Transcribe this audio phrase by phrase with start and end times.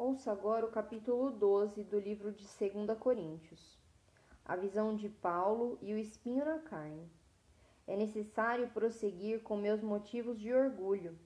[0.00, 3.76] Ouça agora o capítulo 12 do livro de 2 Coríntios.
[4.44, 7.10] A visão de Paulo e o espinho na carne.
[7.84, 11.18] É necessário prosseguir com meus motivos de orgulho,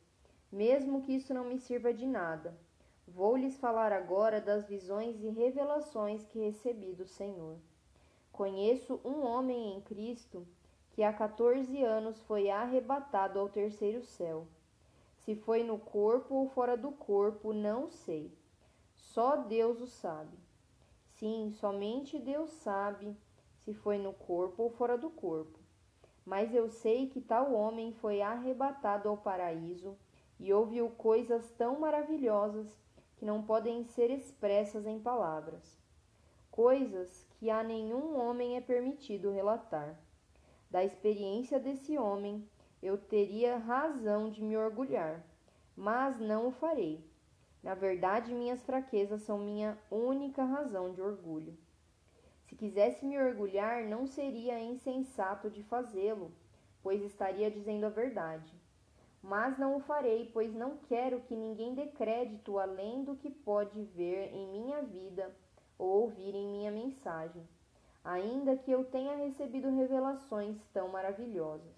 [0.51, 2.59] mesmo que isso não me sirva de nada.
[3.07, 7.59] Vou lhes falar agora das visões e revelações que recebi do Senhor.
[8.33, 10.49] Conheço um homem em Cristo
[10.93, 14.47] que há 14 anos foi arrebatado ao terceiro céu.
[15.19, 18.33] Se foi no corpo ou fora do corpo, não sei
[19.13, 20.39] só Deus o sabe.
[21.19, 23.15] Sim, somente Deus sabe
[23.59, 25.59] se foi no corpo ou fora do corpo.
[26.25, 29.99] Mas eu sei que tal homem foi arrebatado ao paraíso
[30.41, 32.81] e ouviu coisas tão maravilhosas
[33.17, 35.79] que não podem ser expressas em palavras.
[36.51, 39.95] Coisas que a nenhum homem é permitido relatar.
[40.71, 42.49] Da experiência desse homem,
[42.83, 45.23] eu teria razão de me orgulhar,
[45.77, 47.12] mas não o farei
[47.63, 51.57] na verdade, minhas fraquezas são minha única razão de orgulho.
[52.47, 56.33] Se quisesse me orgulhar, não seria insensato de fazê-lo,
[56.83, 58.53] pois estaria dizendo a verdade.
[59.23, 63.81] Mas não o farei, pois não quero que ninguém dê crédito além do que pode
[63.85, 65.33] ver em minha vida
[65.79, 67.49] ou ouvir em minha mensagem,
[68.05, 71.73] ainda que eu tenha recebido revelações tão maravilhosas.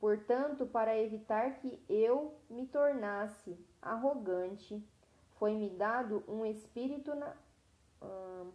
[0.00, 4.82] Portanto, para evitar que eu me tornasse arrogante,
[5.38, 7.34] foi-me dado um espírito na.
[8.02, 8.50] Hum,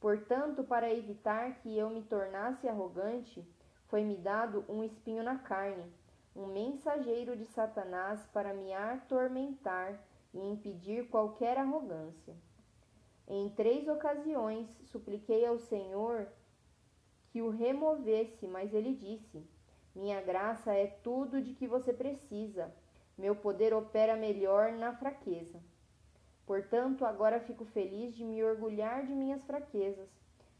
[0.00, 3.46] portanto, para evitar que eu me tornasse arrogante,
[3.88, 5.92] foi-me dado um espinho na carne,
[6.34, 10.00] um mensageiro de Satanás para me atormentar
[10.34, 12.34] e impedir qualquer arrogância.
[13.28, 16.28] Em três ocasiões supliquei ao Senhor
[17.30, 19.44] que o removesse, mas ele disse:
[19.94, 22.72] minha graça é tudo de que você precisa.
[23.16, 25.60] Meu poder opera melhor na fraqueza.
[26.44, 30.08] Portanto, agora fico feliz de me orgulhar de minhas fraquezas,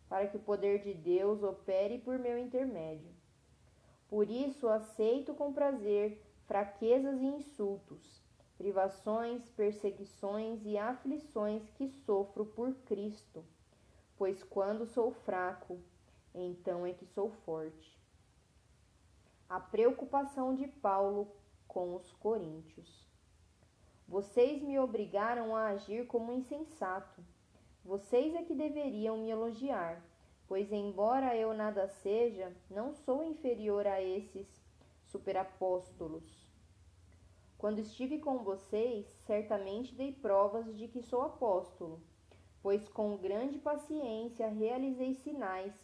[0.09, 3.11] para que o poder de Deus opere por meu intermédio.
[4.09, 8.23] Por isso, aceito com prazer fraquezas e insultos,
[8.57, 13.45] privações, perseguições e aflições que sofro por Cristo,
[14.17, 15.81] pois quando sou fraco,
[16.35, 17.97] então é que sou forte
[19.49, 21.29] a preocupação de Paulo
[21.77, 23.07] com os coríntios.
[24.09, 27.23] Vocês me obrigaram a agir como insensato.
[27.85, 30.03] Vocês é que deveriam me elogiar,
[30.49, 34.49] pois, embora eu nada seja, não sou inferior a esses
[35.05, 36.25] superapóstolos.
[37.59, 42.01] Quando estive com vocês, certamente dei provas de que sou apóstolo,
[42.63, 45.75] pois com grande paciência realizei sinais,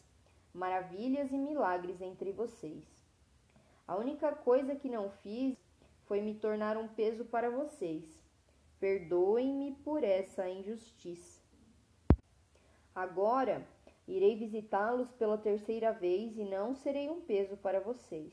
[0.54, 2.82] maravilhas e milagres entre vocês.
[3.86, 5.61] A única coisa que não fiz
[6.12, 8.04] foi me tornar um peso para vocês.
[8.78, 11.40] Perdoem-me por essa injustiça.
[12.94, 13.66] Agora
[14.06, 18.30] irei visitá-los pela terceira vez e não serei um peso para vocês.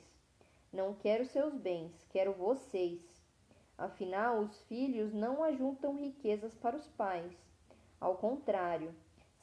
[0.73, 2.99] Não quero seus bens, quero vocês.
[3.77, 7.31] Afinal, os filhos não ajuntam riquezas para os pais.
[7.97, 8.93] Ao contrário,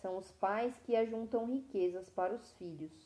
[0.03, 3.06] são os pais que ajuntam riquezas para os filhos.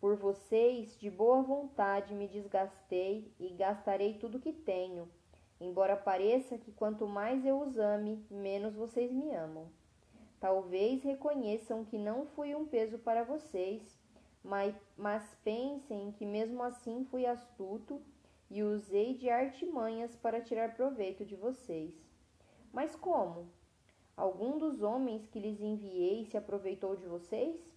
[0.00, 5.08] Por vocês, de boa vontade, me desgastei e gastarei tudo que tenho,
[5.58, 9.70] embora pareça que quanto mais eu os ame, menos vocês me amam.
[10.38, 13.98] Talvez reconheçam que não fui um peso para vocês,
[14.44, 18.02] mas, mas pensem que mesmo assim fui astuto
[18.50, 21.94] e usei de artimanhas para tirar proveito de vocês.
[22.70, 23.50] Mas como?
[24.16, 27.75] Algum dos homens que lhes enviei se aproveitou de vocês?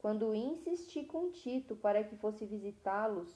[0.00, 3.28] Quando insisti com Tito para que fosse visitá-los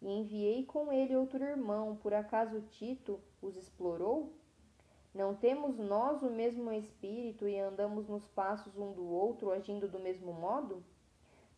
[0.00, 4.30] e enviei com ele outro irmão, por acaso Tito os explorou?
[5.14, 9.98] Não temos nós o mesmo espírito e andamos nos passos um do outro, agindo do
[9.98, 10.84] mesmo modo?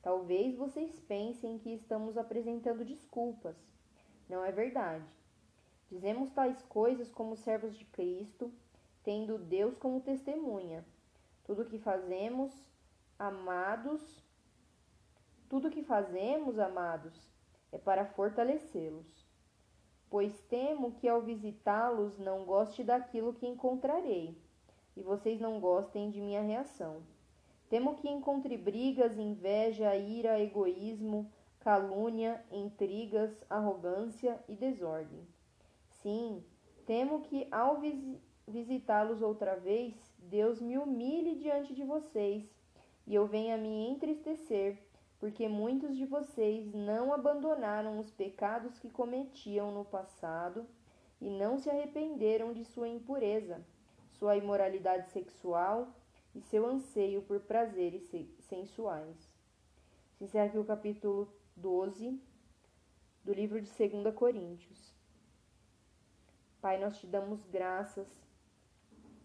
[0.00, 3.56] Talvez vocês pensem que estamos apresentando desculpas.
[4.28, 5.04] Não é verdade.
[5.91, 8.53] Dizemos tais coisas como servos de Cristo,
[9.03, 10.84] tendo Deus como testemunha.
[11.45, 12.53] Tudo o que fazemos,
[13.18, 14.23] amados,
[15.49, 17.31] tudo que fazemos, amados,
[17.71, 19.27] é para fortalecê-los.
[20.09, 24.37] Pois temo que ao visitá-los não goste daquilo que encontrarei,
[24.97, 27.03] e vocês não gostem de minha reação.
[27.69, 35.27] Temo que encontre brigas, inveja, ira, egoísmo, calúnia, intrigas, arrogância e desordem.
[35.89, 36.45] Sim,
[36.87, 42.45] temo que ao vis visitá-los outra vez, Deus me humilhe diante de vocês
[43.07, 44.79] e eu venha me entristecer
[45.24, 50.66] porque muitos de vocês não abandonaram os pecados que cometiam no passado
[51.18, 53.65] e não se arrependeram de sua impureza,
[54.10, 55.88] sua imoralidade sexual
[56.34, 58.06] e seu anseio por prazeres
[58.41, 59.16] sensuais.
[60.18, 62.21] Se encerra aqui o capítulo 12
[63.24, 64.92] do livro de 2 Coríntios.
[66.60, 68.06] Pai, nós te damos graças,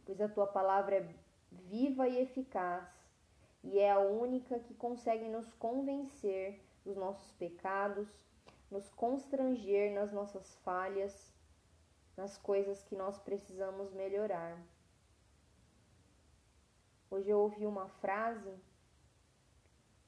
[0.06, 1.16] pois a tua palavra é
[1.52, 2.99] viva e eficaz
[3.64, 8.08] e é a única que consegue nos convencer dos nossos pecados,
[8.72, 11.34] nos constranger nas nossas falhas,
[12.16, 14.58] nas coisas que nós precisamos melhorar.
[17.12, 18.54] Hoje eu ouvi uma frase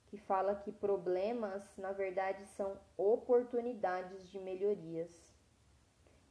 [0.08, 5.10] que fala que problemas, na verdade, são oportunidades de melhorias.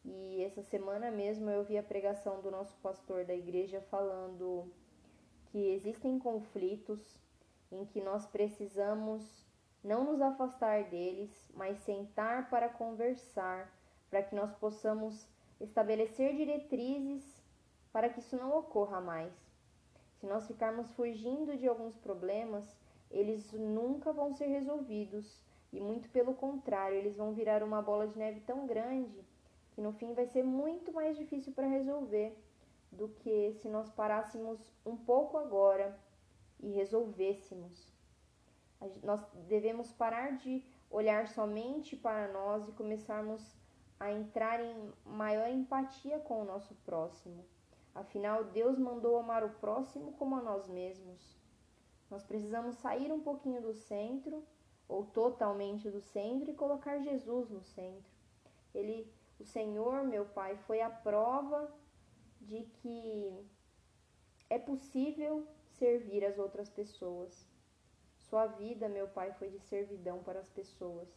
[0.05, 4.71] E essa semana mesmo eu vi a pregação do nosso pastor da igreja falando
[5.51, 7.19] que existem conflitos
[7.71, 9.45] em que nós precisamos
[9.83, 13.73] não nos afastar deles, mas sentar para conversar,
[14.09, 15.29] para que nós possamos
[15.61, 17.41] estabelecer diretrizes
[17.93, 19.33] para que isso não ocorra mais.
[20.19, 22.77] Se nós ficarmos fugindo de alguns problemas,
[23.11, 25.43] eles nunca vão ser resolvidos
[25.73, 29.25] e muito pelo contrário, eles vão virar uma bola de neve tão grande
[29.73, 32.37] que no fim vai ser muito mais difícil para resolver
[32.91, 35.99] do que se nós parássemos um pouco agora
[36.59, 37.93] e resolvêssemos.
[39.03, 43.41] Nós devemos parar de olhar somente para nós e começarmos
[43.99, 47.45] a entrar em maior empatia com o nosso próximo.
[47.95, 51.39] Afinal, Deus mandou amar o próximo como a nós mesmos.
[52.11, 54.43] Nós precisamos sair um pouquinho do centro,
[54.89, 58.11] ou totalmente do centro, e colocar Jesus no centro.
[58.75, 61.71] Ele, o Senhor, meu Pai, foi a prova
[62.51, 63.49] de que
[64.51, 65.47] é possível
[65.79, 67.47] servir as outras pessoas.
[68.19, 71.09] Sua vida, meu Pai, foi de servidão para as pessoas.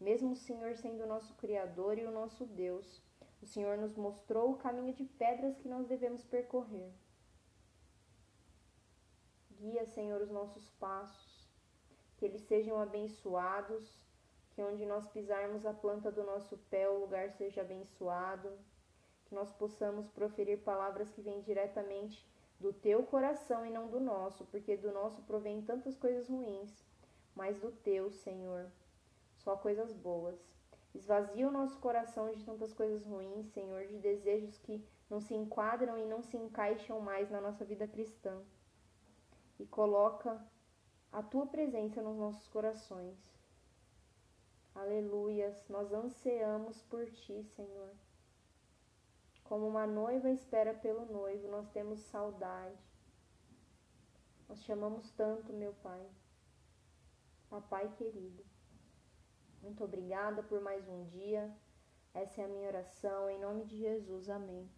[0.00, 3.02] Mesmo o Senhor sendo o nosso Criador e o nosso Deus,
[3.42, 6.90] o Senhor nos mostrou o caminho de pedras que nós devemos percorrer.
[9.50, 11.50] Guia, Senhor, os nossos passos,
[12.16, 14.06] que eles sejam abençoados,
[14.52, 18.50] que onde nós pisarmos a planta do nosso pé, o lugar seja abençoado,
[19.28, 22.26] que nós possamos proferir palavras que vêm diretamente
[22.58, 26.84] do teu coração e não do nosso, porque do nosso provém tantas coisas ruins,
[27.34, 28.70] mas do teu, Senhor,
[29.36, 30.38] só coisas boas.
[30.94, 35.96] Esvazia o nosso coração de tantas coisas ruins, Senhor, de desejos que não se enquadram
[35.98, 38.42] e não se encaixam mais na nossa vida cristã
[39.58, 40.42] e coloca
[41.12, 43.16] a tua presença nos nossos corações.
[44.74, 47.90] Aleluias, nós ansiamos por ti, Senhor.
[49.48, 52.76] Como uma noiva espera pelo noivo, nós temos saudade.
[54.46, 56.06] Nós chamamos tanto, meu Pai.
[57.48, 58.44] Papai querido.
[59.62, 61.50] Muito obrigada por mais um dia.
[62.12, 63.30] Essa é a minha oração.
[63.30, 64.28] Em nome de Jesus.
[64.28, 64.68] Amém.